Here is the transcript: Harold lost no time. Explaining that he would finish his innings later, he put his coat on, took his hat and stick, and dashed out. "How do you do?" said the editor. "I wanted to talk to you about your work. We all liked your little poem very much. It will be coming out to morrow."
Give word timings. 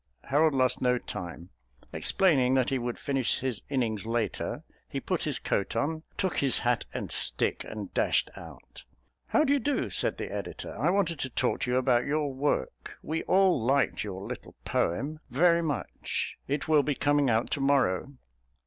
Harold 0.23 0.55
lost 0.55 0.81
no 0.81 0.97
time. 0.97 1.51
Explaining 1.93 2.55
that 2.55 2.71
he 2.71 2.79
would 2.79 2.97
finish 2.97 3.37
his 3.41 3.61
innings 3.69 4.03
later, 4.07 4.63
he 4.89 4.99
put 4.99 5.21
his 5.25 5.37
coat 5.37 5.75
on, 5.75 6.01
took 6.17 6.37
his 6.37 6.57
hat 6.65 6.85
and 6.91 7.11
stick, 7.11 7.63
and 7.65 7.93
dashed 7.93 8.31
out. 8.35 8.83
"How 9.27 9.43
do 9.43 9.53
you 9.53 9.59
do?" 9.59 9.91
said 9.91 10.17
the 10.17 10.33
editor. 10.33 10.75
"I 10.75 10.89
wanted 10.89 11.19
to 11.19 11.29
talk 11.29 11.59
to 11.59 11.71
you 11.71 11.77
about 11.77 12.07
your 12.07 12.33
work. 12.33 12.97
We 13.03 13.21
all 13.25 13.63
liked 13.63 14.03
your 14.03 14.23
little 14.25 14.55
poem 14.65 15.19
very 15.29 15.61
much. 15.61 16.35
It 16.47 16.67
will 16.67 16.81
be 16.81 16.95
coming 16.95 17.29
out 17.29 17.51
to 17.51 17.59
morrow." 17.61 18.15